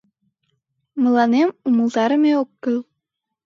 [1.01, 2.79] Мыланем умылтарыме ок кӱл.